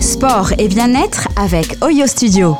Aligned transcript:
Sport 0.00 0.52
et 0.58 0.68
bien-être 0.68 1.28
avec 1.36 1.76
Oyo 1.82 2.06
Studio. 2.06 2.56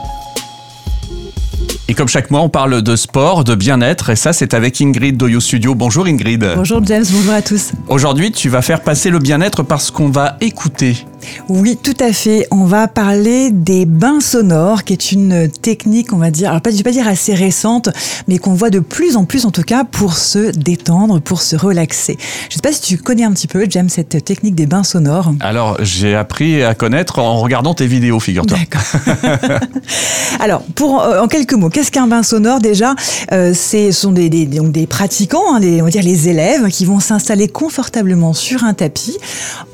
Et 1.89 1.95
comme 1.95 2.09
chaque 2.09 2.31
mois, 2.31 2.41
on 2.41 2.49
parle 2.49 2.83
de 2.83 2.97
sport, 2.97 3.45
de 3.45 3.55
bien-être, 3.55 4.11
et 4.11 4.17
ça, 4.17 4.33
c'est 4.33 4.55
avec 4.55 4.81
Ingrid 4.81 5.17
d'Oyo 5.17 5.41
Studio. 5.41 5.75
Bonjour 5.75 6.07
Ingrid. 6.07 6.45
Bonjour 6.57 6.85
James, 6.85 7.05
bonjour 7.11 7.33
à 7.33 7.43
tous. 7.43 7.73
Aujourd'hui, 7.89 8.33
tu 8.33 8.49
vas 8.49 8.61
faire 8.61 8.83
passer 8.83 9.11
le 9.11 9.19
bien-être 9.19 9.63
parce 9.63 9.91
qu'on 9.91 10.11
va 10.11 10.37
écouter. 10.41 11.07
Oui, 11.49 11.79
tout 11.83 11.97
à 12.01 12.13
fait. 12.13 12.47
On 12.51 12.65
va 12.65 12.89
parler 12.89 13.51
des 13.51 13.87
bains 13.87 14.21
sonores, 14.21 14.85
qui 14.85 14.93
est 14.93 15.13
une 15.13 15.49
technique, 15.49 16.13
on 16.13 16.19
va 16.19 16.31
dire, 16.31 16.51
alors 16.51 16.61
pas, 16.61 16.71
je 16.71 16.77
vais 16.77 16.83
pas 16.83 16.91
dire 16.91 17.09
assez 17.09 17.35
récente, 17.35 17.89
mais 18.27 18.39
qu'on 18.39 18.55
voit 18.55 18.71
de 18.71 18.81
plus 18.81 19.17
en 19.17 19.25
plus 19.25 19.47
en 19.47 19.51
tout 19.51 19.63
cas 19.63 19.85
pour 19.85 20.17
se 20.17 20.51
détendre, 20.51 21.21
pour 21.21 21.43
se 21.43 21.57
relaxer. 21.57 22.17
Je 22.49 22.55
sais 22.55 22.61
pas 22.61 22.73
si 22.73 22.81
tu 22.81 22.99
connais 22.99 23.25
un 23.25 23.33
petit 23.33 23.47
peu, 23.47 23.67
James, 23.69 23.89
cette 23.89 24.25
technique 24.25 24.55
des 24.55 24.67
bains 24.67 24.83
sonores. 24.83 25.33
Alors, 25.41 25.77
j'ai 25.81 26.15
appris 26.15 26.63
à 26.63 26.75
connaître 26.75 27.19
en 27.19 27.39
regardant 27.39 27.75
tes 27.75 27.87
vidéos, 27.87 28.21
figure-toi. 28.21 28.59
D'accord. 28.59 29.61
alors, 30.41 30.63
pour, 30.75 31.03
euh, 31.03 31.21
en 31.21 31.29
quelques 31.29 31.55
mots, 31.55 31.71
qu'est-ce 31.71 31.91
qu'un 31.91 32.07
bain 32.07 32.23
sonore? 32.23 32.61
Déjà 32.61 32.95
euh, 33.33 33.55
Ce 33.55 33.91
sont 33.93 34.13
des, 34.13 34.29
des, 34.29 34.47
donc 34.47 34.73
des 34.73 34.87
pratiquants, 34.87 35.55
hein, 35.55 35.61
on 35.63 35.85
va 35.85 35.91
dire 35.91 36.03
les 36.03 36.29
élèves, 36.29 36.69
qui 36.69 36.85
vont 36.85 37.01
s'installer 37.01 37.49
confortablement 37.49 38.33
sur 38.33 38.65
un 38.65 38.75
tapis, 38.75 39.17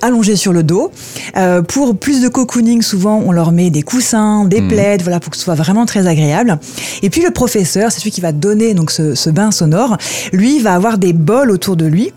allongés 0.03 0.37
sur 0.37 0.53
le 0.53 0.63
dos. 0.63 0.91
Euh, 1.37 1.63
pour 1.63 1.97
plus 1.97 2.23
de 2.23 2.29
cocooning, 2.29 2.83
souvent, 2.83 3.23
on 3.25 3.33
leur 3.33 3.53
met 3.53 3.71
des 3.71 3.83
coussins, 3.83 4.45
des 4.45 4.61
mmh. 4.61 4.69
plaids, 4.69 4.99
voilà, 5.03 5.21
pour 5.21 5.31
que 5.31 5.37
ce 5.37 5.43
soit 5.43 5.55
vraiment 5.55 5.87
très 5.87 6.07
agréable. 6.07 6.59
Et 7.03 7.11
puis 7.11 7.23
le 7.23 7.31
professeur, 7.31 7.91
c'est 7.91 8.01
celui 8.01 8.11
qui 8.11 8.21
va 8.21 8.33
donner 8.33 8.75
donc 8.75 8.91
ce, 8.91 9.15
ce 9.15 9.31
bain 9.31 9.51
sonore. 9.51 9.97
Lui 10.33 10.61
va 10.61 10.75
avoir 10.75 10.99
des 10.99 11.13
bols 11.13 11.51
autour 11.51 11.77
de 11.77 11.87
lui 11.87 12.13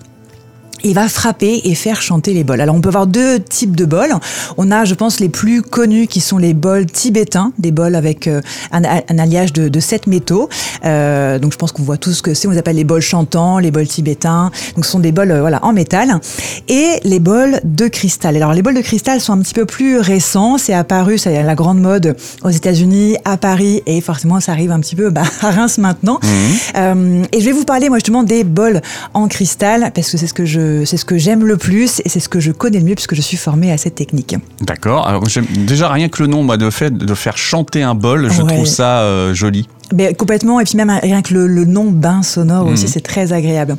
il 0.84 0.94
va 0.94 1.08
frapper 1.08 1.62
et 1.64 1.76
faire 1.76 2.02
chanter 2.02 2.34
les 2.34 2.44
bols. 2.44 2.62
Alors 2.62 2.76
on 2.76 2.82
peut 2.82 2.90
avoir 2.90 3.08
deux 3.08 3.40
types 3.40 3.76
de 3.76 3.86
bols. 3.86 4.14
On 4.58 4.72
a, 4.72 4.86
je 4.86 4.94
pense, 4.94 5.20
les 5.20 5.30
plus 5.30 5.62
connus 5.62 6.08
qui 6.08 6.22
sont 6.22 6.38
les 6.38 6.54
bols 6.54 6.86
tibétains, 6.86 7.52
des 7.58 7.72
bols 7.72 7.96
avec 7.96 8.28
euh, 8.28 8.42
un, 8.72 8.84
un, 8.84 9.20
alliage 9.20 9.54
de, 9.54 9.70
de 9.70 9.80
sept 9.80 10.08
métaux. 10.08 10.50
Euh, 10.86 11.40
donc 11.40 11.52
je 11.54 11.58
pense 11.58 11.72
qu'on 11.72 11.84
voit 11.84 11.98
tous 11.98 12.14
ce 12.14 12.22
que 12.22 12.34
c'est. 12.34 12.48
On 12.48 12.52
les 12.52 12.58
appelle 12.58 12.76
les 12.76 12.84
bols 12.84 13.02
chantants, 13.02 13.60
les 13.60 13.72
bols 13.72 13.88
tibétains. 13.88 14.52
Donc 14.76 14.86
ce 14.86 14.92
sont 14.92 15.00
des 15.00 15.12
bols 15.12 15.32
euh, 15.32 15.42
voilà 15.42 15.64
en 15.64 15.74
métal 15.74 16.20
et 16.68 17.00
les 17.04 17.20
bols 17.20 17.60
de 17.64 17.88
cristal. 17.88 18.36
Alors 18.36 18.54
les 18.54 18.62
bols 18.62 18.76
de 18.76 18.82
cristal 18.82 19.20
sont 19.22 19.34
un 19.34 19.40
petit 19.40 19.54
peu 19.54 19.66
plus 19.66 20.00
récents. 20.00 20.58
C'est 20.58 20.74
apparu, 20.74 21.18
c'est 21.18 21.44
la 21.44 21.56
grande 21.56 21.80
mode 21.80 22.16
aux 22.44 22.50
États-Unis, 22.50 23.18
à 23.26 23.38
Paris 23.38 23.82
et 23.86 24.02
forcément 24.02 24.40
ça 24.40 24.52
arrive 24.52 24.72
un 24.72 24.80
petit 24.80 24.96
peu 24.96 25.10
bah, 25.10 25.24
à 25.42 25.52
Reims 25.52 25.78
maintenant. 25.78 26.20
Mmh. 26.22 26.28
Euh, 26.76 27.24
et 27.32 27.42
je 27.42 27.46
vais 27.46 27.52
vous 27.52 27.66
parler 27.66 27.90
moi 27.90 27.98
justement 27.98 28.24
des 28.24 28.44
bols 28.44 28.82
en 29.14 29.28
cristal 29.28 29.92
parce 29.94 30.12
que 30.12 30.18
c'est 30.18 30.28
ce 30.28 30.34
que 30.34 30.46
je 30.46 30.67
c'est 30.86 30.98
ce 30.98 31.06
que 31.06 31.18
j'aime 31.18 31.46
le 31.46 31.58
plus 31.58 32.02
et 32.06 32.10
c'est 32.10 32.20
ce 32.20 32.30
que 32.30 32.40
je 32.40 32.52
connais 32.52 32.80
le 32.80 32.86
mieux 32.86 32.96
puisque 32.96 33.16
je 33.16 33.22
suis 33.22 33.38
formée 33.38 33.72
à 33.72 33.78
cette 33.78 33.96
technique. 33.96 34.36
D'accord. 34.62 35.08
Alors 35.08 35.24
déjà 35.66 35.90
rien 35.90 36.10
que 36.10 36.22
le 36.24 36.28
nom, 36.28 36.44
moi, 36.44 36.58
de 36.58 36.70
fait 36.70 36.96
de 36.96 37.14
faire 37.14 37.38
chanter 37.38 37.84
un 37.84 37.96
bol, 37.96 38.32
je 38.32 38.42
ouais. 38.42 38.54
trouve 38.54 38.66
ça 38.66 39.00
euh, 39.00 39.34
joli. 39.34 39.68
Mais 39.94 40.14
complètement, 40.14 40.60
et 40.60 40.66
puis 40.66 40.76
même 40.76 40.90
rien 40.90 41.22
que 41.22 41.34
le, 41.34 41.48
le 41.48 41.64
nom 41.64 41.92
bain 41.92 42.22
sonore 42.22 42.66
mmh. 42.66 42.74
aussi, 42.74 42.88
c'est 42.88 43.02
très 43.02 43.32
agréable. 43.32 43.78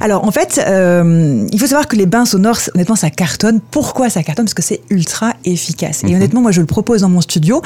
Alors 0.00 0.24
en 0.24 0.30
fait, 0.30 0.60
euh, 0.66 1.46
il 1.52 1.60
faut 1.60 1.66
savoir 1.66 1.88
que 1.88 1.96
les 1.96 2.06
bains 2.06 2.24
sonores, 2.24 2.58
honnêtement, 2.74 2.96
ça 2.96 3.10
cartonne. 3.10 3.60
Pourquoi 3.70 4.08
ça 4.08 4.22
cartonne? 4.22 4.46
Parce 4.46 4.54
que 4.54 4.62
c'est 4.62 4.80
ultra 4.88 5.34
efficace. 5.44 6.02
Mmh. 6.02 6.08
Et 6.08 6.16
honnêtement, 6.16 6.40
moi, 6.40 6.52
je 6.52 6.60
le 6.60 6.66
propose 6.66 7.02
dans 7.02 7.10
mon 7.10 7.20
studio. 7.20 7.60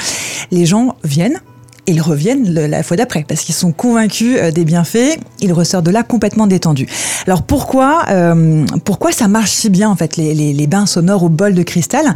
Les 0.51 0.65
gens 0.65 0.97
viennent, 1.05 1.39
ils 1.87 2.01
reviennent 2.01 2.53
la 2.53 2.83
fois 2.83 2.97
d'après 2.97 3.25
parce 3.27 3.41
qu'ils 3.41 3.55
sont 3.55 3.71
convaincus 3.71 4.37
euh, 4.39 4.51
des 4.51 4.65
bienfaits. 4.65 5.17
Ils 5.41 5.53
ressortent 5.53 5.85
de 5.85 5.91
là 5.91 6.03
complètement 6.03 6.45
détendus. 6.45 6.87
Alors 7.25 7.43
pourquoi, 7.43 8.03
euh, 8.09 8.65
pourquoi 8.83 9.11
ça 9.11 9.27
marche 9.27 9.51
si 9.51 9.69
bien 9.69 9.89
en 9.89 9.95
fait 9.95 10.17
les, 10.17 10.33
les, 10.33 10.67
bains 10.67 10.85
sonores 10.85 11.23
au 11.23 11.29
bol 11.29 11.53
de 11.53 11.63
cristal? 11.63 12.13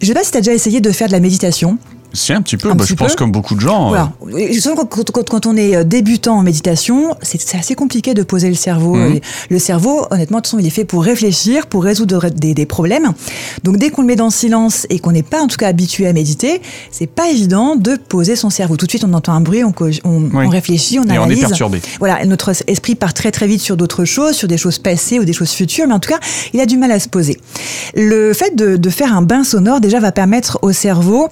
Je 0.00 0.06
sais 0.06 0.14
pas 0.14 0.24
si 0.24 0.30
tu 0.30 0.38
as 0.38 0.40
déjà 0.40 0.54
essayé 0.54 0.80
de 0.80 0.90
faire 0.90 1.08
de 1.08 1.12
la 1.12 1.20
méditation. 1.20 1.78
Si, 2.12 2.32
un 2.32 2.42
petit 2.42 2.56
peu. 2.56 2.70
Un 2.70 2.74
bah, 2.74 2.84
petit 2.84 2.90
je 2.90 2.94
peu. 2.94 3.04
pense 3.04 3.16
comme 3.16 3.32
beaucoup 3.32 3.54
de 3.54 3.60
gens. 3.60 3.88
Voilà. 3.88 4.12
Euh... 4.26 4.48
Quand, 4.88 5.10
quand, 5.10 5.28
quand, 5.28 5.46
on 5.46 5.56
est 5.56 5.84
débutant 5.84 6.38
en 6.38 6.42
méditation, 6.42 7.16
c'est 7.22 7.56
assez 7.56 7.74
compliqué 7.74 8.14
de 8.14 8.22
poser 8.22 8.48
le 8.48 8.54
cerveau. 8.54 8.94
Mmh. 8.94 9.20
Le 9.50 9.58
cerveau, 9.58 10.06
honnêtement, 10.10 10.38
de 10.38 10.42
toute 10.42 10.46
façon, 10.48 10.58
il 10.58 10.66
est 10.66 10.70
fait 10.70 10.84
pour 10.84 11.04
réfléchir, 11.04 11.66
pour 11.66 11.84
résoudre 11.84 12.28
des, 12.28 12.54
des 12.54 12.66
problèmes. 12.66 13.12
Donc, 13.64 13.76
dès 13.78 13.90
qu'on 13.90 14.02
le 14.02 14.06
met 14.08 14.16
dans 14.16 14.26
le 14.26 14.30
silence 14.30 14.86
et 14.90 14.98
qu'on 14.98 15.12
n'est 15.12 15.22
pas, 15.22 15.40
en 15.42 15.46
tout 15.46 15.56
cas, 15.56 15.68
habitué 15.68 16.06
à 16.06 16.12
méditer, 16.12 16.62
c'est 16.90 17.06
pas 17.06 17.30
évident 17.30 17.76
de 17.76 17.96
poser 17.96 18.36
son 18.36 18.50
cerveau. 18.50 18.76
Tout 18.76 18.86
de 18.86 18.90
suite, 18.90 19.04
on 19.04 19.12
entend 19.12 19.32
un 19.32 19.40
bruit, 19.40 19.64
on, 19.64 19.74
on, 20.04 20.22
oui. 20.22 20.30
on 20.34 20.48
réfléchit, 20.48 20.98
on 20.98 21.04
et 21.04 21.16
analyse. 21.16 21.38
on 21.38 21.46
est 21.46 21.48
perturbé. 21.48 21.80
Voilà, 21.98 22.24
notre 22.26 22.52
esprit 22.66 22.94
part 22.94 23.14
très 23.14 23.30
très 23.30 23.46
vite 23.46 23.60
sur 23.60 23.76
d'autres 23.76 24.04
choses, 24.04 24.34
sur 24.34 24.48
des 24.48 24.58
choses 24.58 24.78
passées 24.78 25.18
ou 25.18 25.24
des 25.24 25.32
choses 25.32 25.52
futures, 25.52 25.86
mais 25.86 25.94
en 25.94 26.00
tout 26.00 26.10
cas, 26.10 26.20
il 26.52 26.60
a 26.60 26.66
du 26.66 26.76
mal 26.76 26.90
à 26.92 27.00
se 27.00 27.08
poser. 27.08 27.38
Le 27.94 28.32
fait 28.32 28.54
de, 28.56 28.76
de 28.76 28.90
faire 28.90 29.16
un 29.16 29.22
bain 29.22 29.44
sonore, 29.44 29.80
déjà, 29.80 30.00
va 30.00 30.12
permettre 30.12 30.58
au 30.62 30.72
cerveau 30.72 31.28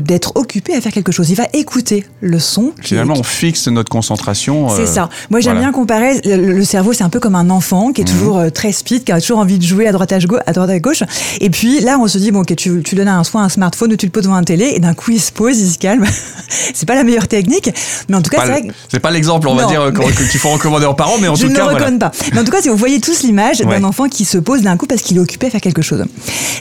d'être 0.00 0.32
occupé 0.36 0.74
à 0.74 0.80
faire 0.80 0.92
quelque 0.92 1.12
chose. 1.12 1.30
Il 1.30 1.36
va 1.36 1.46
écouter 1.52 2.06
le 2.20 2.38
son. 2.38 2.72
Finalement, 2.80 3.14
on 3.16 3.22
fixe 3.22 3.68
notre 3.68 3.90
concentration. 3.90 4.68
C'est 4.70 4.82
euh, 4.82 4.86
ça. 4.86 5.08
Moi, 5.30 5.40
j'aime 5.40 5.54
voilà. 5.54 5.68
bien 5.68 5.72
comparer. 5.72 6.20
Le, 6.24 6.52
le 6.52 6.64
cerveau, 6.64 6.92
c'est 6.92 7.04
un 7.04 7.08
peu 7.08 7.20
comme 7.20 7.34
un 7.34 7.50
enfant 7.50 7.92
qui 7.92 8.02
est 8.02 8.04
mmh. 8.04 8.16
toujours 8.16 8.38
euh, 8.38 8.50
très 8.50 8.72
speed, 8.72 9.04
qui 9.04 9.12
a 9.12 9.20
toujours 9.20 9.38
envie 9.38 9.58
de 9.58 9.64
jouer 9.64 9.86
à 9.86 9.92
droite 9.92 10.12
à, 10.12 10.16
à 10.16 10.52
droite 10.52 10.70
à 10.70 10.78
gauche. 10.78 11.02
Et 11.40 11.50
puis 11.50 11.80
là, 11.80 11.98
on 12.00 12.06
se 12.08 12.18
dit 12.18 12.30
bon, 12.30 12.40
ok, 12.40 12.54
tu, 12.56 12.82
tu 12.82 12.94
donnes 12.94 13.08
un, 13.08 13.24
soit 13.24 13.40
un 13.40 13.48
smartphone 13.48 13.92
ou 13.92 13.96
tu 13.96 14.06
le 14.06 14.12
poses 14.12 14.24
devant 14.24 14.36
un 14.36 14.44
télé, 14.44 14.72
et 14.74 14.80
d'un 14.80 14.94
coup, 14.94 15.10
il 15.12 15.20
se 15.20 15.32
pose, 15.32 15.58
il 15.58 15.70
se 15.70 15.78
calme. 15.78 16.04
c'est 16.74 16.86
pas 16.86 16.94
la 16.94 17.04
meilleure 17.04 17.28
technique, 17.28 17.70
mais 18.08 18.16
en 18.16 18.22
tout 18.22 18.30
cas, 18.30 18.42
c'est 18.42 18.50
vrai. 18.50 18.62
C'est 18.88 19.00
pas 19.00 19.10
l'exemple, 19.10 19.48
on 19.48 19.54
non, 19.54 19.62
va 19.62 19.66
dire, 19.66 19.92
mais... 19.92 20.28
qu'il 20.28 20.40
faut 20.40 20.50
recommander 20.50 20.86
aux 20.86 20.94
parents, 20.94 21.18
mais 21.20 21.28
en 21.28 21.34
Je 21.34 21.46
tout 21.46 21.52
cas. 21.52 21.54
Je 21.54 21.60
ne 21.60 21.68
le 21.68 21.74
recommande 21.74 22.00
voilà. 22.00 22.10
pas. 22.10 22.12
Mais 22.32 22.40
en 22.40 22.44
tout 22.44 22.52
cas, 22.52 22.62
si 22.62 22.68
vous 22.68 22.76
voyez 22.76 23.00
tous 23.00 23.22
l'image 23.22 23.60
ouais. 23.60 23.66
d'un 23.66 23.84
enfant 23.84 24.08
qui 24.08 24.24
se 24.24 24.38
pose 24.38 24.62
d'un 24.62 24.76
coup 24.76 24.86
parce 24.86 25.02
qu'il 25.02 25.16
est 25.16 25.20
occupé 25.20 25.46
à 25.46 25.50
faire 25.50 25.60
quelque 25.60 25.82
chose. 25.82 26.04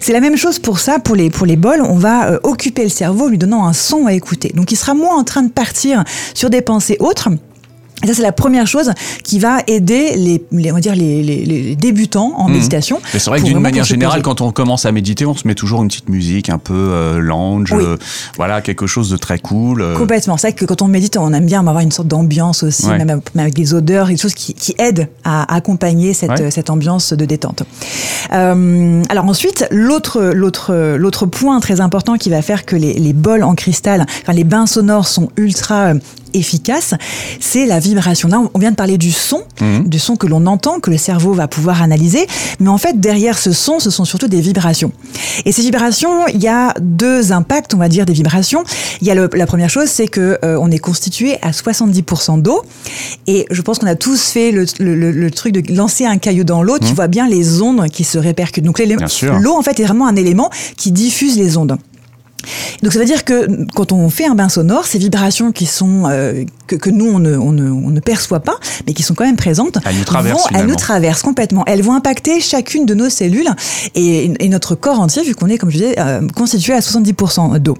C'est 0.01 0.13
la 0.13 0.19
même 0.19 0.37
chose 0.37 0.59
pour 0.59 0.79
ça, 0.79 0.99
pour 0.99 1.15
les, 1.15 1.29
pour 1.29 1.45
les 1.45 1.55
bols. 1.55 1.81
On 1.81 1.97
va 1.97 2.29
euh, 2.29 2.39
occuper 2.43 2.83
le 2.83 2.89
cerveau 2.89 3.12
lui 3.29 3.37
donnant 3.37 3.65
un 3.65 3.73
son 3.73 4.05
à 4.07 4.13
écouter. 4.13 4.51
Donc 4.53 4.71
il 4.71 4.75
sera 4.75 4.93
moins 4.93 5.17
en 5.17 5.23
train 5.23 5.43
de 5.43 5.51
partir 5.51 6.03
sur 6.33 6.49
des 6.49 6.61
pensées 6.61 6.97
autres. 6.99 7.29
Et 8.03 8.07
ça, 8.07 8.13
c'est 8.13 8.21
la 8.21 8.31
première 8.31 8.67
chose 8.67 8.91
qui 9.23 9.39
va 9.39 9.59
aider 9.67 10.15
les, 10.17 10.43
les 10.51 10.71
on 10.71 10.75
va 10.75 10.81
dire 10.81 10.95
les, 10.95 11.23
les, 11.23 11.45
les 11.45 11.75
débutants 11.75 12.33
en 12.37 12.49
mmh. 12.49 12.51
méditation. 12.51 13.01
C'est 13.11 13.25
vrai 13.25 13.39
que 13.39 13.45
d'une 13.45 13.59
manière 13.59 13.85
générale, 13.85 14.21
quand 14.21 14.41
on 14.41 14.51
commence 14.51 14.85
à 14.85 14.91
méditer, 14.91 15.25
on 15.25 15.35
se 15.35 15.47
met 15.47 15.55
toujours 15.55 15.81
une 15.81 15.87
petite 15.87 16.09
musique 16.09 16.49
un 16.49 16.57
peu 16.57 16.73
euh, 16.73 17.19
lounge, 17.19 17.71
oui. 17.71 17.83
euh, 17.83 17.97
voilà, 18.37 18.61
quelque 18.61 18.87
chose 18.87 19.09
de 19.09 19.17
très 19.17 19.39
cool. 19.39 19.81
Euh. 19.81 19.97
Complètement. 19.97 20.37
C'est 20.37 20.49
vrai 20.49 20.55
que 20.55 20.65
quand 20.65 20.81
on 20.81 20.87
médite, 20.87 21.17
on 21.17 21.31
aime 21.33 21.45
bien 21.45 21.61
avoir 21.61 21.79
une 21.79 21.91
sorte 21.91 22.07
d'ambiance 22.07 22.63
aussi, 22.63 22.87
ouais. 22.87 23.03
même, 23.03 23.21
avec 23.37 23.53
des 23.53 23.73
odeurs, 23.73 24.07
des 24.07 24.17
choses 24.17 24.33
qui, 24.33 24.53
qui 24.53 24.75
aident 24.79 25.07
à 25.23 25.53
accompagner 25.53 26.13
cette, 26.13 26.31
ouais. 26.31 26.51
cette 26.51 26.69
ambiance 26.69 27.13
de 27.13 27.25
détente. 27.25 27.63
Euh, 28.33 29.01
alors 29.09 29.25
ensuite, 29.25 29.65
l'autre, 29.71 30.31
l'autre, 30.33 30.95
l'autre 30.97 31.25
point 31.25 31.59
très 31.59 31.81
important 31.81 32.17
qui 32.17 32.29
va 32.29 32.41
faire 32.41 32.65
que 32.65 32.75
les, 32.75 32.93
les 32.93 33.13
bols 33.13 33.43
en 33.43 33.55
cristal, 33.55 34.05
enfin 34.21 34.33
les 34.33 34.43
bains 34.43 34.65
sonores 34.65 35.07
sont 35.07 35.29
ultra 35.37 35.93
efficace, 36.33 36.93
c'est 37.39 37.65
la 37.65 37.79
vibration. 37.79 38.27
Là, 38.27 38.41
on 38.53 38.59
vient 38.59 38.71
de 38.71 38.75
parler 38.75 38.97
du 38.97 39.11
son, 39.11 39.43
mmh. 39.61 39.83
du 39.85 39.99
son 39.99 40.15
que 40.15 40.27
l'on 40.27 40.45
entend, 40.45 40.79
que 40.79 40.89
le 40.89 40.97
cerveau 40.97 41.33
va 41.33 41.47
pouvoir 41.47 41.81
analyser, 41.81 42.27
mais 42.59 42.69
en 42.69 42.77
fait, 42.77 42.99
derrière 42.99 43.37
ce 43.37 43.51
son, 43.51 43.79
ce 43.79 43.89
sont 43.89 44.05
surtout 44.05 44.27
des 44.27 44.41
vibrations. 44.41 44.91
Et 45.45 45.51
ces 45.51 45.61
vibrations, 45.61 46.27
il 46.27 46.41
y 46.41 46.47
a 46.47 46.73
deux 46.81 47.31
impacts, 47.31 47.73
on 47.73 47.77
va 47.77 47.89
dire, 47.89 48.05
des 48.05 48.13
vibrations. 48.13 48.63
Il 49.01 49.07
y 49.07 49.11
a 49.11 49.15
le, 49.15 49.29
la 49.33 49.45
première 49.45 49.69
chose, 49.69 49.87
c'est 49.87 50.07
que 50.07 50.37
euh, 50.43 50.57
on 50.59 50.71
est 50.71 50.79
constitué 50.79 51.37
à 51.41 51.51
70% 51.51 52.41
d'eau, 52.41 52.63
et 53.27 53.45
je 53.51 53.61
pense 53.61 53.79
qu'on 53.79 53.87
a 53.87 53.95
tous 53.95 54.21
fait 54.29 54.51
le, 54.51 54.65
le, 54.79 55.11
le, 55.11 55.31
truc 55.31 55.53
de 55.53 55.75
lancer 55.75 56.05
un 56.05 56.17
caillou 56.17 56.43
dans 56.43 56.63
l'eau, 56.63 56.75
mmh. 56.75 56.85
tu 56.87 56.93
vois 56.93 57.07
bien 57.07 57.27
les 57.27 57.61
ondes 57.61 57.87
qui 57.89 58.03
se 58.03 58.17
répercutent. 58.17 58.63
Donc 58.63 58.79
l'eau, 58.79 59.55
en 59.55 59.61
fait, 59.61 59.79
est 59.79 59.83
vraiment 59.83 60.07
un 60.07 60.15
élément 60.15 60.49
qui 60.77 60.91
diffuse 60.91 61.37
les 61.37 61.57
ondes. 61.57 61.77
Donc 62.81 62.93
ça 62.93 62.99
veut 62.99 63.05
dire 63.05 63.23
que 63.23 63.65
quand 63.73 63.91
on 63.91 64.09
fait 64.09 64.25
un 64.25 64.35
bain 64.35 64.49
sonore, 64.49 64.85
ces 64.85 64.99
vibrations 64.99 65.51
qui 65.51 65.65
sont 65.65 66.03
euh, 66.05 66.43
que, 66.67 66.75
que, 66.75 66.89
nous 66.89 67.05
on 67.05 67.19
ne, 67.19 67.37
on, 67.37 67.51
ne, 67.51 67.69
on 67.69 67.89
ne, 67.89 67.99
perçoit 67.99 68.39
pas, 68.39 68.55
mais 68.85 68.93
qui 68.93 69.03
sont 69.03 69.13
quand 69.13 69.25
même 69.25 69.35
présentes, 69.35 69.77
elles 69.85 69.97
nous 69.97 70.03
traversent, 70.03 70.43
vont, 70.43 70.57
elles 70.57 70.65
nous 70.65 70.75
traversent 70.75 71.21
complètement. 71.21 71.63
Elles 71.65 71.81
vont 71.81 71.93
impacter 71.93 72.41
chacune 72.41 72.85
de 72.85 72.93
nos 72.93 73.09
cellules 73.09 73.49
et, 73.95 74.31
et 74.39 74.49
notre 74.49 74.75
corps 74.75 74.99
entier, 74.99 75.23
vu 75.23 75.35
qu'on 75.35 75.47
est, 75.47 75.57
comme 75.57 75.71
je 75.71 75.77
disais, 75.77 75.95
euh, 75.99 76.27
constitué 76.35 76.73
à 76.73 76.79
70% 76.79 77.59
d'eau. 77.59 77.77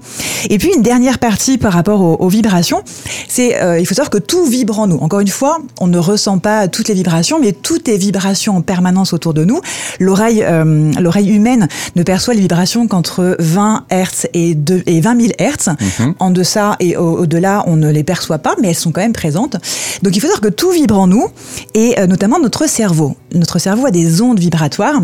Et 0.50 0.58
puis 0.58 0.70
une 0.74 0.82
dernière 0.82 1.18
partie 1.18 1.58
par 1.58 1.72
rapport 1.72 2.00
aux, 2.00 2.16
aux 2.16 2.28
vibrations, 2.28 2.82
c'est 3.28 3.60
euh, 3.60 3.78
il 3.78 3.86
faut 3.86 3.94
savoir 3.94 4.10
que 4.10 4.18
tout 4.18 4.46
vibre 4.46 4.78
en 4.78 4.86
nous. 4.86 4.96
Encore 4.96 5.20
une 5.20 5.28
fois, 5.28 5.58
on 5.80 5.86
ne 5.86 5.98
ressent 5.98 6.38
pas 6.38 6.68
toutes 6.68 6.88
les 6.88 6.94
vibrations, 6.94 7.38
mais 7.38 7.52
toutes 7.52 7.88
les 7.88 7.98
vibrations 7.98 8.56
en 8.56 8.62
permanence 8.62 9.12
autour 9.12 9.34
de 9.34 9.44
nous. 9.44 9.60
L'oreille, 10.00 10.42
euh, 10.42 10.92
l'oreille 11.00 11.30
humaine 11.30 11.68
ne 11.96 12.02
perçoit 12.02 12.34
les 12.34 12.40
vibrations 12.40 12.86
qu'entre 12.86 13.36
20 13.38 13.84
Hertz 13.90 14.26
et 14.34 14.54
de, 14.54 14.82
et 14.86 15.00
20 15.00 15.20
000 15.20 15.32
Hertz. 15.38 15.68
Mmh. 15.68 16.04
En 16.18 16.30
deçà 16.30 16.76
et 16.80 16.96
au-delà, 16.96 17.64
au 17.66 17.74
on 17.74 17.76
ne 17.76 17.90
les 17.90 18.04
perçoit 18.04 18.38
pas, 18.38 18.54
mais 18.62 18.73
sont 18.76 18.92
quand 18.92 19.00
même 19.00 19.12
présentes. 19.12 19.56
Donc 20.02 20.16
il 20.16 20.20
faut 20.20 20.26
savoir 20.26 20.40
que 20.40 20.48
tout 20.48 20.70
vibre 20.70 20.98
en 20.98 21.06
nous, 21.06 21.28
et 21.74 21.98
euh, 21.98 22.06
notamment 22.06 22.38
notre 22.38 22.68
cerveau. 22.68 23.16
Notre 23.32 23.58
cerveau 23.58 23.86
a 23.86 23.90
des 23.90 24.20
ondes 24.20 24.38
vibratoires. 24.38 25.00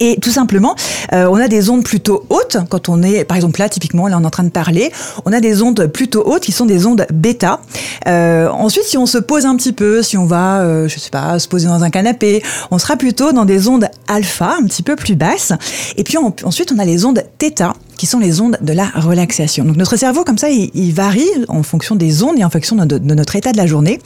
Et 0.00 0.18
tout 0.20 0.30
simplement, 0.30 0.74
euh, 1.12 1.26
on 1.30 1.36
a 1.36 1.48
des 1.48 1.70
ondes 1.70 1.84
plutôt 1.84 2.24
hautes. 2.28 2.56
Quand 2.68 2.88
on 2.88 3.02
est, 3.02 3.24
par 3.24 3.36
exemple 3.36 3.60
là, 3.60 3.68
typiquement, 3.68 4.06
là 4.06 4.16
on 4.18 4.22
est 4.22 4.26
en 4.26 4.30
train 4.30 4.44
de 4.44 4.50
parler, 4.50 4.92
on 5.24 5.32
a 5.32 5.40
des 5.40 5.62
ondes 5.62 5.86
plutôt 5.86 6.22
hautes 6.24 6.42
qui 6.42 6.52
sont 6.52 6.66
des 6.66 6.86
ondes 6.86 7.06
bêta. 7.12 7.60
Euh, 8.06 8.48
ensuite, 8.48 8.84
si 8.84 8.96
on 8.96 9.06
se 9.06 9.18
pose 9.18 9.46
un 9.46 9.56
petit 9.56 9.72
peu, 9.72 10.02
si 10.02 10.16
on 10.16 10.26
va, 10.26 10.60
euh, 10.60 10.88
je 10.88 10.98
sais 10.98 11.10
pas, 11.10 11.38
se 11.38 11.48
poser 11.48 11.66
dans 11.66 11.82
un 11.82 11.90
canapé, 11.90 12.42
on 12.70 12.78
sera 12.78 12.96
plutôt 12.96 13.32
dans 13.32 13.44
des 13.44 13.68
ondes 13.68 13.88
alpha, 14.06 14.56
un 14.60 14.64
petit 14.66 14.82
peu 14.82 14.96
plus 14.96 15.16
basses. 15.16 15.52
Et 15.96 16.04
puis 16.04 16.16
ensuite, 16.18 16.72
on 16.72 16.78
a 16.78 16.84
les 16.84 17.04
ondes 17.04 17.22
θ 17.38 17.72
qui 17.96 18.06
sont 18.06 18.20
les 18.20 18.40
ondes 18.40 18.56
de 18.60 18.72
la 18.72 18.86
relaxation. 18.94 19.64
Donc 19.64 19.76
notre 19.76 19.96
cerveau, 19.96 20.24
comme 20.24 20.38
ça, 20.38 20.48
il, 20.48 20.92
varie 20.94 21.28
en 21.48 21.62
fonction 21.62 21.96
des 21.96 22.22
ondes 22.22 22.38
et 22.38 22.44
en 22.44 22.50
fonction 22.50 22.76
de, 22.76 22.98
notre 22.98 23.36
état 23.36 23.52
de 23.52 23.56
la 23.56 23.66
journée. 23.66 24.00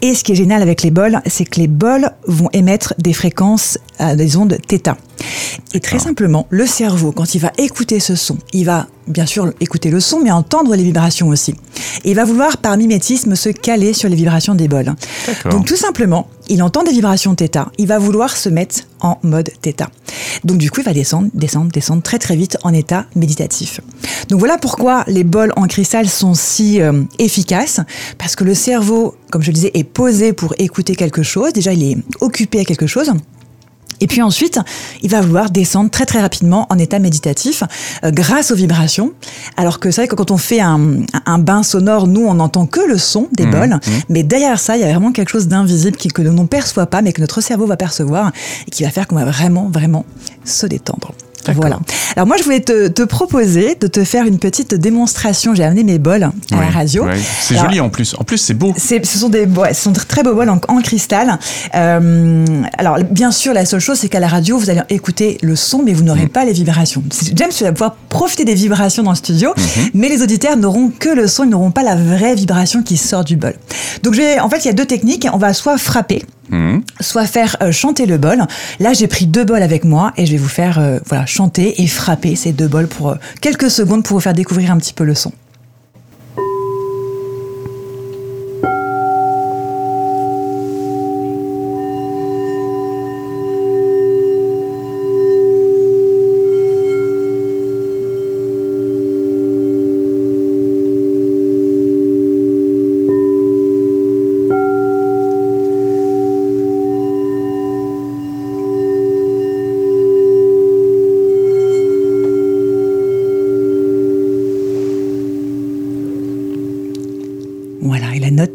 Et 0.00 0.14
ce 0.14 0.24
qui 0.24 0.32
est 0.32 0.36
génial 0.36 0.62
avec 0.62 0.82
les 0.82 0.90
bols, 0.90 1.20
c'est 1.26 1.44
que 1.44 1.60
les 1.60 1.68
bols 1.68 2.10
vont 2.26 2.48
émettre 2.52 2.94
des 2.98 3.12
fréquences, 3.12 3.78
à 3.98 4.16
des 4.16 4.36
ondes 4.36 4.56
θ. 4.68 4.96
Et 5.72 5.80
très 5.80 5.98
simplement, 5.98 6.46
le 6.50 6.66
cerveau, 6.66 7.12
quand 7.12 7.34
il 7.34 7.40
va 7.40 7.52
écouter 7.58 8.00
ce 8.00 8.16
son, 8.16 8.38
il 8.52 8.64
va 8.64 8.86
bien 9.06 9.26
sûr 9.26 9.52
écouter 9.60 9.90
le 9.90 10.00
son, 10.00 10.20
mais 10.20 10.30
entendre 10.30 10.74
les 10.74 10.82
vibrations 10.82 11.28
aussi. 11.28 11.54
Et 12.04 12.10
il 12.10 12.16
va 12.16 12.24
vouloir, 12.24 12.56
par 12.56 12.76
mimétisme, 12.76 13.34
se 13.34 13.48
caler 13.48 13.92
sur 13.92 14.08
les 14.08 14.16
vibrations 14.16 14.54
des 14.54 14.68
bols. 14.68 14.94
Donc 15.50 15.66
tout 15.66 15.76
simplement, 15.76 16.28
il 16.48 16.62
entend 16.62 16.82
des 16.82 16.92
vibrations 16.92 17.34
θ, 17.34 17.70
il 17.78 17.86
va 17.86 17.98
vouloir 17.98 18.36
se 18.36 18.48
mettre 18.48 18.80
en 19.00 19.18
mode 19.22 19.50
θ. 19.62 19.86
Donc 20.44 20.58
du 20.58 20.70
coup, 20.70 20.80
il 20.80 20.84
va 20.84 20.92
descendre, 20.92 21.28
descendre, 21.34 21.70
descendre 21.70 22.02
très 22.02 22.18
très 22.18 22.36
vite 22.36 22.56
en 22.62 22.72
état 22.72 23.06
méditatif. 23.14 23.80
Donc 24.28 24.40
voilà 24.40 24.58
pourquoi 24.58 25.04
les 25.06 25.24
bols 25.24 25.52
en 25.56 25.66
cristal 25.66 26.08
sont 26.08 26.34
si 26.34 26.80
euh, 26.80 27.02
efficaces, 27.18 27.80
parce 28.18 28.36
que 28.36 28.44
le 28.44 28.54
cerveau, 28.54 29.14
comme 29.30 29.42
je 29.42 29.48
le 29.48 29.54
disais, 29.54 29.70
est 29.74 29.84
posé 29.84 30.32
pour 30.32 30.54
écouter 30.58 30.94
quelque 30.94 31.22
chose. 31.22 31.52
Déjà, 31.52 31.72
il 31.72 31.82
est 31.82 31.98
occupé 32.20 32.60
à 32.60 32.64
quelque 32.64 32.86
chose. 32.86 33.12
Et 34.00 34.06
puis 34.06 34.22
ensuite, 34.22 34.58
il 35.02 35.10
va 35.10 35.20
vouloir 35.20 35.50
descendre 35.50 35.90
très 35.90 36.06
très 36.06 36.20
rapidement 36.20 36.66
en 36.70 36.78
état 36.78 36.98
méditatif 36.98 37.62
euh, 38.04 38.10
grâce 38.10 38.50
aux 38.50 38.54
vibrations. 38.54 39.12
Alors 39.56 39.78
que 39.78 39.90
c'est 39.90 40.02
vrai 40.02 40.08
que 40.08 40.14
quand 40.14 40.30
on 40.30 40.38
fait 40.38 40.60
un, 40.60 40.78
bain 41.38 41.62
sonore, 41.62 42.06
nous, 42.06 42.26
on 42.26 42.34
n'entend 42.34 42.66
que 42.66 42.80
le 42.80 42.98
son 42.98 43.28
des 43.32 43.46
mmh, 43.46 43.50
bols. 43.50 43.74
Mmh. 43.74 43.90
Mais 44.08 44.22
derrière 44.22 44.58
ça, 44.58 44.76
il 44.76 44.80
y 44.80 44.84
a 44.84 44.88
vraiment 44.88 45.12
quelque 45.12 45.30
chose 45.30 45.48
d'invisible 45.48 45.96
que 45.96 46.22
l'on 46.22 46.32
ne 46.32 46.46
perçoit 46.46 46.86
pas, 46.86 47.02
mais 47.02 47.12
que 47.12 47.20
notre 47.20 47.40
cerveau 47.40 47.66
va 47.66 47.76
percevoir 47.76 48.32
et 48.66 48.70
qui 48.70 48.84
va 48.84 48.90
faire 48.90 49.06
qu'on 49.06 49.16
va 49.16 49.24
vraiment, 49.24 49.68
vraiment 49.72 50.04
se 50.44 50.66
détendre. 50.66 51.12
Voilà. 51.54 51.78
Alors 52.16 52.26
moi, 52.26 52.36
je 52.36 52.44
voulais 52.44 52.60
te, 52.60 52.88
te, 52.88 53.02
proposer 53.02 53.76
de 53.80 53.86
te 53.86 54.04
faire 54.04 54.24
une 54.26 54.38
petite 54.38 54.74
démonstration. 54.74 55.54
J'ai 55.54 55.64
amené 55.64 55.84
mes 55.84 55.98
bols 55.98 56.30
à 56.52 56.60
la 56.60 56.70
radio. 56.70 57.06
C'est 57.40 57.56
joli 57.56 57.80
en 57.80 57.88
plus. 57.88 58.14
En 58.18 58.24
plus, 58.24 58.38
c'est 58.38 58.54
beau. 58.54 58.74
Ce 58.76 59.18
sont 59.18 59.28
des, 59.28 59.46
ouais, 59.46 59.74
ce 59.74 59.82
sont 59.82 59.92
très 59.92 60.22
beaux 60.22 60.34
bols 60.34 60.50
en, 60.50 60.80
cristal. 60.80 61.38
Euh, 61.74 62.44
alors 62.78 62.98
bien 63.10 63.30
sûr, 63.30 63.52
la 63.52 63.64
seule 63.64 63.80
chose, 63.80 63.98
c'est 63.98 64.08
qu'à 64.08 64.20
la 64.20 64.28
radio, 64.28 64.58
vous 64.58 64.70
allez 64.70 64.80
écouter 64.88 65.38
le 65.42 65.56
son, 65.56 65.82
mais 65.82 65.92
vous 65.92 66.02
n'aurez 66.02 66.26
mm. 66.26 66.30
pas 66.30 66.44
les 66.44 66.52
vibrations. 66.52 67.02
James, 67.34 67.50
tu 67.56 67.64
vas 67.64 67.72
pouvoir 67.72 67.96
profiter 68.08 68.44
des 68.44 68.54
vibrations 68.54 69.02
dans 69.02 69.10
le 69.10 69.16
studio, 69.16 69.50
mm-hmm. 69.50 69.90
mais 69.94 70.08
les 70.08 70.22
auditeurs 70.22 70.56
n'auront 70.56 70.90
que 70.90 71.10
le 71.10 71.26
son, 71.26 71.44
ils 71.44 71.50
n'auront 71.50 71.70
pas 71.70 71.82
la 71.82 71.96
vraie 71.96 72.34
vibration 72.34 72.82
qui 72.82 72.96
sort 72.96 73.24
du 73.24 73.36
bol. 73.36 73.54
Donc, 74.02 74.14
en 74.40 74.48
fait, 74.48 74.58
il 74.58 74.66
y 74.66 74.70
a 74.70 74.74
deux 74.74 74.86
techniques. 74.86 75.26
On 75.32 75.38
va 75.38 75.52
soit 75.52 75.78
frapper 75.78 76.24
Mhm. 76.50 76.82
soit 77.00 77.26
faire 77.26 77.56
euh, 77.62 77.72
chanter 77.72 78.06
le 78.06 78.18
bol. 78.18 78.44
Là, 78.80 78.92
j'ai 78.92 79.06
pris 79.06 79.26
deux 79.26 79.44
bols 79.44 79.62
avec 79.62 79.84
moi 79.84 80.12
et 80.16 80.26
je 80.26 80.32
vais 80.32 80.38
vous 80.38 80.48
faire 80.48 80.78
euh, 80.78 80.98
voilà 81.06 81.24
chanter 81.26 81.82
et 81.82 81.86
frapper 81.86 82.34
ces 82.36 82.52
deux 82.52 82.68
bols 82.68 82.88
pour 82.88 83.10
euh, 83.10 83.14
quelques 83.40 83.70
secondes 83.70 84.04
pour 84.04 84.16
vous 84.16 84.20
faire 84.20 84.34
découvrir 84.34 84.72
un 84.72 84.78
petit 84.78 84.92
peu 84.92 85.04
le 85.04 85.14
son. 85.14 85.32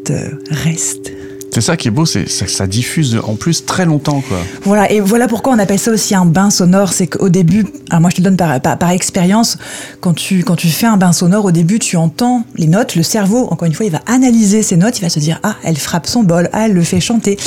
Reste. 0.09 1.14
C'est 1.55 1.61
ça 1.61 1.77
qui 1.77 1.87
est 1.87 1.91
beau, 1.91 2.05
c'est 2.05 2.27
ça, 2.27 2.47
ça, 2.47 2.67
diffuse 2.67 3.17
en 3.25 3.35
plus 3.35 3.65
très 3.65 3.85
longtemps, 3.85 4.19
quoi. 4.19 4.39
Voilà, 4.63 4.91
et 4.91 4.99
voilà 4.99 5.29
pourquoi 5.29 5.53
on 5.53 5.57
appelle 5.57 5.79
ça 5.79 5.89
aussi 5.89 6.13
un 6.13 6.25
bain 6.25 6.49
sonore. 6.49 6.91
C'est 6.91 7.07
qu'au 7.07 7.29
début, 7.29 7.65
alors 7.89 8.01
moi 8.01 8.09
je 8.09 8.17
te 8.17 8.21
donne 8.21 8.35
par, 8.35 8.89
expérience, 8.89 9.57
quand 10.01 10.13
tu, 10.13 10.43
quand 10.43 10.57
tu 10.57 10.67
fais 10.67 10.85
un 10.85 10.97
bain 10.97 11.13
sonore, 11.13 11.45
au 11.45 11.51
début 11.51 11.79
tu 11.79 11.95
entends 11.95 12.43
les 12.57 12.67
notes, 12.67 12.97
le 12.97 13.03
cerveau, 13.03 13.47
encore 13.51 13.67
une 13.67 13.73
fois, 13.73 13.85
il 13.85 13.91
va 13.93 14.01
analyser 14.05 14.63
ces 14.63 14.75
notes, 14.75 14.99
il 14.99 15.01
va 15.03 15.07
se 15.07 15.19
dire 15.19 15.39
ah 15.43 15.55
elle 15.63 15.77
frappe 15.77 16.07
son 16.07 16.23
bol, 16.23 16.49
ah 16.51 16.65
elle 16.65 16.73
le 16.73 16.83
fait 16.83 16.99
chanter. 16.99 17.37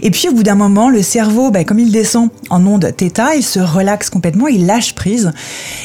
Et 0.00 0.10
puis 0.10 0.30
au 0.30 0.32
bout 0.32 0.44
d'un 0.44 0.54
moment, 0.54 0.88
le 0.88 1.02
cerveau, 1.02 1.50
ben, 1.50 1.66
comme 1.66 1.78
il 1.78 1.92
descend 1.92 2.30
en 2.48 2.66
onde 2.66 2.90
θ, 2.96 3.36
il 3.36 3.42
se 3.42 3.60
relaxe 3.60 4.08
complètement, 4.08 4.48
il 4.48 4.64
lâche 4.64 4.94
prise. 4.94 5.30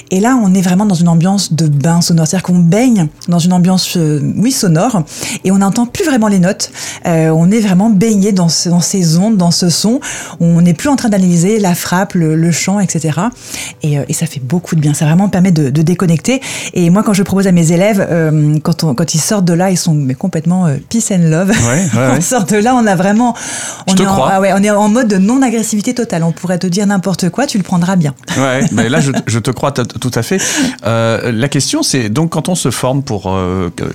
Et 0.09 0.21
là, 0.21 0.39
on 0.41 0.53
est 0.53 0.61
vraiment 0.61 0.85
dans 0.85 0.95
une 0.95 1.09
ambiance 1.09 1.51
de 1.51 1.67
bain 1.67 1.99
sonore, 1.99 2.27
c'est-à-dire 2.27 2.43
qu'on 2.43 2.59
baigne 2.59 3.07
dans 3.27 3.39
une 3.39 3.51
ambiance, 3.51 3.97
euh, 3.97 4.21
oui, 4.37 4.53
sonore, 4.53 5.03
et 5.43 5.51
on 5.51 5.57
n'entend 5.57 5.85
plus 5.85 6.05
vraiment 6.05 6.29
les 6.29 6.39
notes. 6.39 6.71
Euh, 7.07 7.27
on 7.27 7.51
est 7.51 7.59
vraiment 7.59 7.72
vraiment 7.73 7.89
baigné 7.89 8.31
dans, 8.31 8.47
dans 8.67 8.81
ces 8.81 9.17
ondes, 9.17 9.35
dans 9.35 9.49
ce 9.49 9.69
son. 9.69 9.99
On 10.39 10.61
n'est 10.61 10.75
plus 10.75 10.89
en 10.89 10.95
train 10.95 11.09
d'analyser 11.09 11.59
la 11.59 11.73
frappe, 11.73 12.13
le, 12.13 12.51
chant, 12.51 12.79
etc. 12.79 13.19
Euh, 13.83 14.05
et, 14.07 14.13
ça 14.13 14.27
fait 14.27 14.39
beaucoup 14.39 14.75
de 14.75 14.81
bien. 14.81 14.93
Ça 14.93 15.05
vraiment 15.05 15.27
permet 15.27 15.51
de, 15.51 15.69
déconnecter. 15.81 16.39
Et 16.73 16.89
moi, 16.91 17.01
quand 17.03 17.13
je 17.13 17.23
propose 17.23 17.47
à 17.47 17.51
mes 17.51 17.71
élèves, 17.71 18.05
euh, 18.09 18.57
quand, 18.61 18.83
on, 18.83 18.93
quand 18.93 19.15
ils 19.15 19.19
sortent 19.19 19.45
de 19.45 19.53
là, 19.53 19.71
ils 19.71 19.77
sont 19.77 19.95
mais 19.95 20.13
complètement 20.13 20.67
euh, 20.67 20.75
peace 20.89 21.11
and 21.11 21.29
love. 21.29 21.49
Ouais, 21.49 21.87
on 22.17 22.21
sort 22.21 22.45
de 22.45 22.57
là, 22.57 22.75
on 22.75 22.85
a 22.85 22.95
vraiment. 22.95 23.35
On, 23.87 23.95
est 23.95 24.05
En, 24.05 24.23
ah 24.23 24.39
ouais, 24.39 24.53
on 24.53 24.63
est 24.63 24.69
en 24.69 24.87
mode 24.87 25.07
de 25.07 25.17
non-agressivité 25.17 25.95
totale. 25.95 26.23
On 26.23 26.31
pourrait 26.31 26.59
te 26.59 26.67
dire 26.67 26.85
n'importe 26.85 27.29
quoi, 27.29 27.47
tu 27.47 27.57
le 27.57 27.63
prendras 27.63 27.95
bien. 27.95 28.13
Ouais, 28.37 28.61
mais 28.71 28.87
là, 28.87 28.99
je, 29.01 29.39
te 29.39 29.51
crois 29.51 29.71
tout 29.71 30.11
à 30.13 30.21
fait. 30.21 30.39
la 30.83 31.47
question, 31.49 31.81
c'est 31.81 32.09
donc 32.09 32.29
quand 32.31 32.49
on 32.49 32.55
se 32.55 32.69
forme 32.69 33.01
pour 33.01 33.35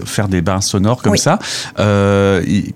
faire 0.05 0.29
des 0.29 0.43
bains 0.43 0.61
sonores 0.61 1.01
comme 1.01 1.17
ça, 1.17 1.39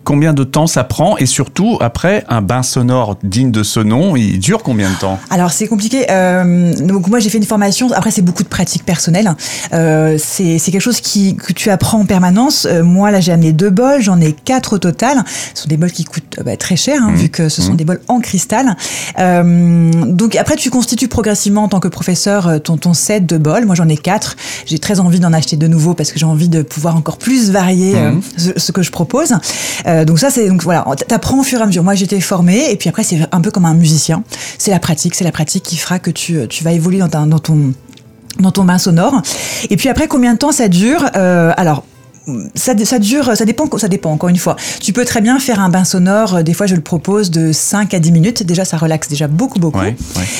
combien 0.05 0.33
de 0.33 0.45
temps 0.45 0.69
ça 0.69 0.85
et 1.19 1.27
surtout 1.27 1.79
après 1.81 2.25
un 2.29 2.43
bain 2.43 2.62
sonore 2.62 3.17
digne 3.23 3.50
de 3.50 3.62
ce 3.62 3.81
nom, 3.81 4.17
il 4.17 4.39
dure 4.39 4.62
combien 4.62 4.91
de 4.91 4.97
temps? 4.97 5.19
Alors 5.31 5.50
c'est 5.50 5.67
compliqué. 5.67 6.06
Euh, 6.11 6.75
donc 6.75 7.09
moi 7.09 7.19
j'ai 7.19 7.31
fait 7.31 7.39
une 7.39 7.44
formation. 7.44 7.91
Après 7.93 8.11
c'est 8.11 8.23
beaucoup 8.23 8.43
de 8.43 8.49
pratiques 8.49 8.85
personnelles. 8.85 9.35
Euh, 9.73 10.17
c'est 10.19 10.59
quelque 10.59 10.81
chose 10.81 11.00
qui 11.00 11.37
que 11.37 11.53
tu 11.53 11.71
apprends 11.71 12.00
en 12.00 12.05
permanence. 12.05 12.67
Euh, 12.69 12.83
moi 12.83 13.11
là 13.11 13.21
j'ai 13.21 13.33
amené 13.33 13.53
deux 13.53 13.71
bols, 13.71 14.03
j'en 14.03 14.21
ai 14.21 14.33
quatre 14.33 14.75
au 14.75 14.79
total. 14.79 15.23
Ce 15.55 15.62
sont 15.62 15.69
des 15.69 15.77
bols 15.77 15.93
qui 15.93 16.05
coûtent 16.05 16.41
bah, 16.44 16.56
très 16.56 16.77
cher 16.77 17.00
hein, 17.03 17.11
mmh. 17.12 17.17
vu 17.17 17.29
que 17.29 17.49
ce 17.49 17.62
sont 17.62 17.73
mmh. 17.73 17.77
des 17.77 17.85
bols 17.85 18.00
en 18.09 18.21
cristal. 18.21 18.77
donc 19.19 20.37
après 20.37 20.56
tu 20.56 20.71
constitues 20.71 21.09
progressivement 21.09 21.65
en 21.65 21.69
tant 21.69 21.81
que 21.81 21.89
professeur 21.89 22.62
ton 22.62 22.77
ton 22.77 22.94
set 22.94 23.27
de 23.27 23.39
bols. 23.39 23.65
Moi 23.65 23.75
j'en 23.75 23.89
ai 23.89 23.97
quatre. 23.97 24.37
J'ai 24.67 24.79
très 24.79 25.00
envie 25.00 25.21
d'en 25.21 25.33
acheter 25.33 25.56
de 25.56 25.67
nouveaux 25.67 25.94
parce 25.94 26.13
que 26.13 26.19
j'ai 26.19 26.27
envie 26.27 26.49
de 26.49 26.63
pouvoir 26.63 26.96
encore 26.96 27.17
plus 27.17 27.51
varier 27.51 27.94
mmh. 27.94 28.20
ce, 28.37 28.51
ce, 28.56 28.72
que 28.72 28.82
je 28.82 28.91
propose. 28.91 29.34
donc 30.06 30.19
ça 30.19 30.31
c'est 30.31 30.49
donc 30.49 30.63
voilà 30.63 30.71
t'apprends 31.08 31.41
au 31.41 31.43
fur 31.43 31.60
et 31.60 31.62
à 31.62 31.67
mesure. 31.67 31.84
Moi, 31.84 31.94
j'étais 31.94 32.20
formée, 32.20 32.70
et 32.70 32.76
puis 32.76 32.88
après, 32.88 33.02
c'est 33.02 33.19
un 33.31 33.41
peu 33.41 33.50
comme 33.50 33.64
un 33.64 33.74
musicien. 33.74 34.22
C'est 34.58 34.70
la 34.70 34.79
pratique, 34.79 35.14
c'est 35.14 35.24
la 35.24 35.32
pratique 35.32 35.62
qui 35.62 35.76
fera 35.76 35.98
que 35.98 36.10
tu, 36.10 36.46
tu 36.48 36.64
vas 36.64 36.72
évoluer 36.72 36.98
dans, 36.98 37.26
dans 37.26 37.38
ton 37.38 37.72
dans 38.38 38.50
ton 38.50 38.64
bain 38.64 38.79
sonore. 38.79 39.20
Et 39.70 39.76
puis 39.76 39.88
après, 39.88 40.08
combien 40.08 40.34
de 40.34 40.38
temps 40.38 40.52
ça 40.52 40.69
dure 40.69 41.05
euh, 41.17 41.52
Alors, 41.56 41.84
ça, 42.55 42.74
ça, 42.84 42.98
dure, 42.98 43.36
ça 43.36 43.44
dépend, 43.44 43.67
ça 43.79 43.88
dépend 43.88 44.10
encore 44.10 44.29
une 44.29 44.36
fois. 44.36 44.56
Tu 44.81 44.93
peux 44.93 45.05
très 45.05 45.20
bien 45.20 45.38
faire 45.38 45.60
un 45.60 45.69
bain 45.69 45.84
sonore, 45.84 46.36
euh, 46.36 46.43
des 46.43 46.55
fois 46.55 46.67
je 46.67 46.74
le 46.74 46.81
propose 46.81 47.31
de 47.31 47.52
5 47.52 47.93
à 47.94 47.98
10 47.98 48.12
minutes, 48.12 48.43
déjà 48.44 48.64
ça 48.64 48.76
relaxe 48.76 49.08
déjà 49.08 49.26
beaucoup 49.26 49.58
beaucoup. 49.58 49.81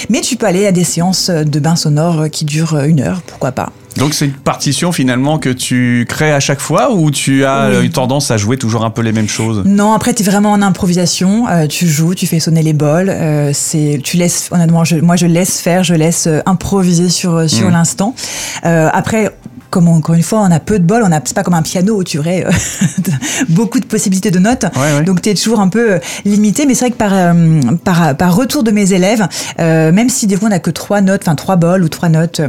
Mais 0.09 0.21
tu 0.21 0.37
peux 0.37 0.47
aller 0.47 0.67
à 0.67 0.73
des 0.73 0.85
séances 0.85 1.29
de 1.29 1.61
bain 1.61 1.77
sonore 1.77 2.31
qui 2.31 2.45
durent 2.45 2.79
une 2.79 3.01
heure, 3.01 3.23
pourquoi 3.23 3.53
pas. 3.53 3.73
Donc 3.97 4.15
c'est 4.15 4.27
une 4.27 4.33
partition 4.33 4.93
finalement 4.93 5.39
que 5.39 5.49
tu 5.49 6.07
crées 6.09 6.33
à 6.33 6.41
chaque 6.41 6.61
fois 6.61 6.93
ou 6.93 7.11
tu 7.11 7.45
as 7.45 7.81
une 7.81 7.91
tendance 7.91 8.31
à 8.31 8.37
jouer 8.37 8.57
toujours 8.57 8.85
un 8.85 8.91
peu 8.91 9.03
les 9.03 9.13
mêmes 9.13 9.29
choses? 9.29 9.63
Non, 9.65 9.93
après 9.93 10.15
tu 10.15 10.23
es 10.23 10.27
vraiment 10.27 10.53
en 10.53 10.63
improvisation, 10.63 11.49
euh, 11.49 11.67
tu 11.67 11.87
joues, 11.87 12.15
tu 12.15 12.27
fais 12.27 12.41
sonner 12.41 12.63
les 12.63 12.73
bols, 12.73 13.09
euh, 13.09 13.51
c'est 13.53 14.01
tu 14.03 14.17
laisses 14.17 14.49
honnêtement 14.51 14.83
moi 15.03 15.17
je 15.17 15.27
laisse 15.27 15.61
faire, 15.61 15.85
je 15.85 15.95
laisse 15.95 16.29
improviser 16.47 17.09
sur 17.09 17.49
sur 17.49 17.69
mmh. 17.69 17.73
l'instant. 17.73 18.15
après 18.63 19.31
comme 19.73 19.89
encore 19.89 20.15
une 20.15 20.23
fois, 20.23 20.41
on 20.41 20.51
a 20.51 20.61
peu 20.61 20.79
de 20.79 20.85
bol, 20.85 21.03
on 21.03 21.11
a 21.11 21.21
c'est 21.25 21.35
pas 21.35 21.43
comme 21.43 21.55
un 21.55 21.63
piano 21.63 21.97
où 21.97 22.05
tu 22.05 22.19
aurais 22.19 22.45
euh, 22.45 22.51
beaucoup 23.49 23.81
de 23.81 23.87
possibilités 23.87 24.31
de 24.31 24.39
notes. 24.39 24.67
Donc 25.07 25.23
tu 25.23 25.31
es 25.31 25.35
toujours 25.35 25.61
un 25.61 25.69
peu 25.69 25.95
euh, 25.95 25.99
limité, 26.27 26.67
mais 26.67 26.75
c'est 26.75 26.85
vrai 26.85 26.91
que 26.91 26.97
par, 26.97 27.13
euh, 27.15 27.61
par, 27.83 28.15
par 28.15 28.37
retour 28.37 28.65
de 28.65 28.71
mes 28.71 28.93
élèves, 28.93 29.27
même 29.59 30.11
si 30.11 30.27
des 30.27 30.37
fois 30.37 30.49
on 30.49 30.51
n'a 30.51 30.59
que 30.59 30.71
trois 30.71 31.01
notes, 31.01 31.23
enfin 31.23 31.35
trois 31.35 31.57
bols 31.57 31.83
ou 31.83 31.89
trois 31.89 32.11
notes, 32.11 32.43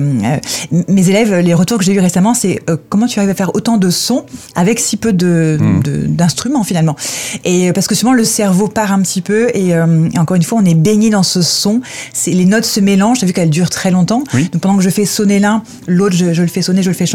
mes 0.90 1.10
élèves, 1.10 1.34
les 1.40 1.54
retours 1.54 1.78
que 1.78 1.86
j'ai 1.86 1.94
eu 1.94 2.00
récemment, 2.00 2.34
c'est 2.34 2.62
comment 2.90 3.08
tu 3.08 3.20
arrives 3.20 3.32
à 3.32 3.36
faire 3.36 3.56
autant 3.56 3.78
de 3.78 3.90
sons 3.90 4.26
avec 4.56 4.80
si 4.80 4.98
peu 4.98 5.14
de, 5.14 5.58
hmm. 5.60 5.82
d'instruments 6.08 6.64
finalement. 6.64 6.98
Et 7.46 7.72
parce 7.72 7.88
que 7.88 7.96
souvent 7.96 8.12
le 8.14 8.26
cerveau 8.26 8.68
part 8.68 8.92
un 8.92 9.02
petit 9.02 9.22
peu 9.22 9.50
et, 9.54 9.74
encore 10.18 10.36
une 10.36 10.44
fois 10.44 10.60
on 10.62 10.66
est 10.66 10.76
baigné 10.76 11.10
dans 11.10 11.24
ce 11.24 11.42
son. 11.42 11.80
C'est 12.12 12.32
les 12.32 12.46
notes 12.46 12.66
se 12.66 12.82
mélangent. 12.82 13.20
T'as 13.22 13.28
vu 13.28 13.34
qu'elles 13.34 13.50
durent 13.50 13.70
très 13.70 13.92
longtemps. 13.92 14.24
Donc 14.34 14.62
pendant 14.62 14.76
que 14.76 14.84
je 14.84 14.90
fais 14.90 15.06
sonner 15.06 15.40
l'un, 15.40 15.64
l'autre 15.88 16.16
je, 16.16 16.34
je, 16.34 16.42
le 16.42 16.50
fais 16.50 16.62
sonner, 16.62 16.84
je 16.84 16.90
le 16.90 16.96
fais 16.96 17.06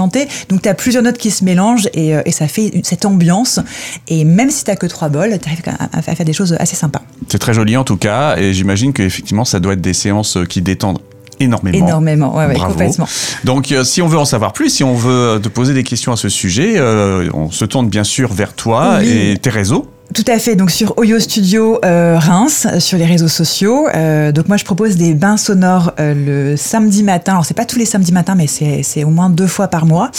donc 0.49 0.63
tu 0.63 0.69
as 0.69 0.75
plusieurs 0.75 1.03
notes 1.03 1.19
qui 1.19 1.31
se 1.31 1.45
mélangent 1.45 1.89
et, 1.95 2.15
euh, 2.15 2.23
et 2.25 2.33
ça 2.33 2.47
fait 2.49 2.71
cette 2.85 3.05
ambiance. 3.05 3.61
Et 4.07 4.25
même 4.25 4.51
si 4.51 4.65
tu 4.65 4.75
que 4.77 4.87
trois 4.87 5.09
bols, 5.09 5.39
tu 5.43 5.49
arrives 5.49 5.63
à, 5.93 6.03
faire 6.03 6.25
des 6.25 6.33
choses 6.33 6.57
assez 6.59 6.77
sympas. 6.77 7.03
C'est 7.29 7.39
très 7.39 7.55
joli 7.55 7.77
en 7.77 7.85
tout 7.85 7.97
cas 7.97 8.37
et 8.37 8.53
j'imagine 8.53 8.93
qu'effectivement 8.93 9.45
ça 9.45 9.61
doit 9.61 9.73
être 9.73 9.81
des 9.81 9.95
séances 9.95 10.39
qui 10.49 10.63
détendent 10.63 11.01
énormément. 11.41 11.87
Énormément, 11.87 12.37
ouais, 12.37 12.47
ouais, 12.47 12.55
Bravo. 12.55 12.73
complètement. 12.73 13.07
Donc, 13.45 13.73
euh, 13.73 13.85
si 13.85 14.03
on 14.03 14.09
veut 14.09 14.19
en 14.19 14.25
savoir 14.25 14.53
plus, 14.53 14.71
si 14.71 14.85
on 14.85 14.95
veut 14.95 15.11
euh, 15.11 15.39
te 15.39 15.49
poser 15.49 15.75
des 15.75 15.85
questions 15.85 16.13
à 16.13 16.17
ce 16.17 16.29
sujet, 16.29 16.75
euh, 16.77 17.29
on 17.35 17.51
se 17.51 17.65
tourne 17.65 17.89
bien 17.89 18.05
sûr 18.05 18.33
vers 18.33 18.55
toi 18.55 18.97
Oui. 19.01 19.09
et 19.09 19.37
tes 19.39 19.51
réseaux. 19.51 19.89
Tout 20.15 20.25
à 20.27 20.39
fait. 20.39 20.57
Donc 20.57 20.71
sur 20.71 20.97
Oyo 20.97 21.21
Studio 21.21 21.79
euh, 21.85 22.19
Reims, 22.19 22.67
euh, 22.67 22.81
sur 22.81 22.97
les 22.97 23.05
réseaux 23.05 23.29
sociaux. 23.29 23.89
Euh, 23.95 24.33
donc 24.33 24.49
moi 24.49 24.57
je 24.57 24.65
propose 24.65 24.97
des 24.97 25.13
bains 25.15 25.37
sonores 25.37 25.93
euh, 26.01 26.15
le 26.53 26.57
samedi 26.57 27.03
matin. 27.03 27.33
Alors 27.33 27.45
c'est 27.45 27.55
pas 27.55 27.67
tous 27.67 27.79
les 27.79 27.85
samedis 27.85 28.13
matins, 28.13 28.35
mais 28.35 28.47
c'est 28.47 29.05
au 29.05 29.11
moins 29.11 29.29
deux 29.29 29.47
fois 29.47 29.69
par 29.69 29.85
mois. 29.85 30.11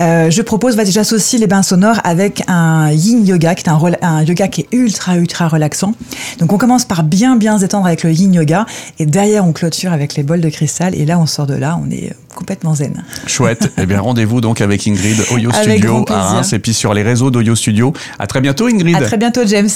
Euh, 0.00 0.30
je 0.30 0.42
propose, 0.42 0.74
bah, 0.74 0.84
j'associe 0.86 1.38
les 1.38 1.46
bains 1.46 1.62
sonores 1.62 2.00
avec 2.02 2.44
un 2.48 2.90
Yin 2.90 3.26
Yoga, 3.26 3.54
qui 3.54 3.64
est 3.64 3.68
un, 3.68 3.78
un 4.02 4.22
yoga 4.22 4.48
qui 4.48 4.62
est 4.62 4.68
ultra 4.72 5.16
ultra 5.16 5.48
relaxant. 5.48 5.92
Donc 6.38 6.52
on 6.52 6.58
commence 6.58 6.86
par 6.86 7.02
bien 7.02 7.36
bien 7.36 7.56
se 7.56 7.62
détendre 7.62 7.86
avec 7.86 8.04
le 8.04 8.12
Yin 8.12 8.32
Yoga, 8.32 8.64
et 8.98 9.04
derrière 9.04 9.46
on 9.46 9.52
clôture 9.52 9.92
avec 9.92 10.14
les 10.14 10.22
bols 10.22 10.40
de 10.40 10.48
cristal. 10.48 10.94
Et 10.94 11.04
là 11.04 11.18
on 11.18 11.26
sort 11.26 11.46
de 11.46 11.54
là, 11.54 11.78
on 11.84 11.90
est 11.90 12.14
complètement 12.36 12.74
zen. 12.74 13.02
Chouette. 13.26 13.72
eh 13.78 13.86
bien, 13.86 14.00
rendez-vous 14.00 14.40
donc 14.40 14.60
avec 14.60 14.86
Ingrid, 14.86 15.16
Oyo 15.32 15.50
Avec 15.52 15.78
Studio 15.78 16.04
à. 16.08 16.34
Reims 16.34 16.52
et 16.52 16.60
puis 16.60 16.74
sur 16.74 16.94
les 16.94 17.02
réseaux 17.02 17.32
d'Oyo 17.32 17.56
Studio. 17.56 17.92
À 18.20 18.28
très 18.28 18.40
bientôt, 18.40 18.68
Ingrid. 18.68 18.94
À 18.94 19.00
très 19.00 19.16
bientôt 19.16 19.44
James. 19.44 19.68